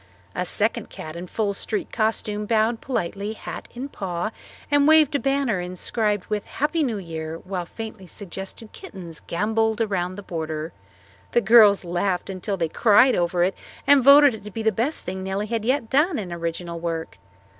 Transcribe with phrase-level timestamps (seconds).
[0.33, 4.31] A second cat in full street costume bowed politely, hat in paw,
[4.71, 10.15] and waved a banner inscribed with "Happy New Year," while faintly suggested kittens gambolled around
[10.15, 10.73] the border.
[11.33, 13.53] The girls laughed until they cried over it
[13.85, 17.19] and voted it to be the best thing Nellie had yet done in original work.